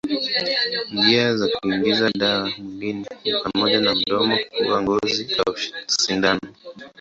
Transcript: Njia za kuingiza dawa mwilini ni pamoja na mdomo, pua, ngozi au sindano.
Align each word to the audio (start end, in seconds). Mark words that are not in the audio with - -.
Njia 0.93 1.29
za 1.37 1.47
kuingiza 1.47 2.09
dawa 2.09 2.49
mwilini 2.57 3.05
ni 3.23 3.31
pamoja 3.43 3.81
na 3.81 3.95
mdomo, 3.95 4.37
pua, 4.57 4.81
ngozi 4.81 5.27
au 5.45 5.55
sindano. 5.87 6.41